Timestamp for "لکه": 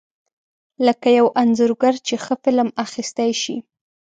0.85-1.07